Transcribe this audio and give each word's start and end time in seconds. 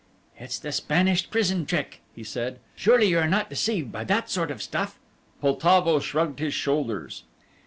"It's 0.39 0.57
the 0.57 0.71
Spanish 0.71 1.29
prison 1.29 1.67
trick," 1.67 2.01
he 2.15 2.23
said; 2.23 2.57
"surely 2.75 3.05
you 3.09 3.19
are 3.19 3.27
not 3.29 3.51
deceived 3.51 3.91
by 3.91 4.03
that 4.05 4.31
sort 4.31 4.49
of 4.49 4.59
stuff?" 4.59 4.97
Poltavo 5.43 5.99
shrugged 5.99 6.39
his 6.39 6.55
shoulders. 6.55 7.21